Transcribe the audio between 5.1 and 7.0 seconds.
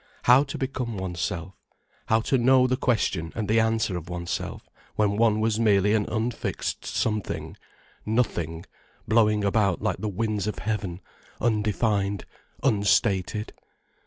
one was merely an unfixed